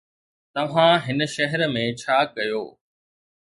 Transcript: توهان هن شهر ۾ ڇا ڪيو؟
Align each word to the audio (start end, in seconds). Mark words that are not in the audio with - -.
توهان 0.53 0.93
هن 1.05 1.19
شهر 1.35 1.59
۾ 1.79 1.83
ڇا 2.01 2.17
ڪيو؟ 2.35 2.63